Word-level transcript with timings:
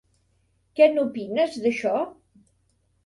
Què 0.79 0.87
n'opines 0.95 1.59
d'això? 1.67 1.93